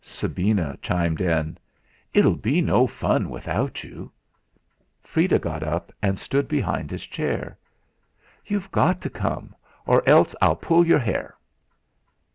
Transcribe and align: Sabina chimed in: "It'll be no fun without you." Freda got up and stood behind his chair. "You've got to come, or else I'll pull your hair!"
Sabina 0.03 0.79
chimed 0.81 1.21
in: 1.21 1.59
"It'll 2.11 2.33
be 2.33 2.59
no 2.59 2.87
fun 2.87 3.29
without 3.29 3.83
you." 3.83 4.11
Freda 4.99 5.37
got 5.39 5.61
up 5.61 5.93
and 6.01 6.17
stood 6.17 6.47
behind 6.47 6.89
his 6.89 7.05
chair. 7.05 7.55
"You've 8.43 8.71
got 8.71 8.99
to 9.01 9.11
come, 9.11 9.55
or 9.85 10.01
else 10.09 10.35
I'll 10.41 10.55
pull 10.55 10.83
your 10.87 10.97
hair!" 10.97 11.37